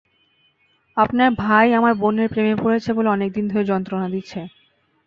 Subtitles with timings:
[0.97, 4.39] আপনার ভাই আমার বোনের প্রেমে পড়েছে বলে অনেকদিন ধরে যন্ত্রণা দিচ্ছে।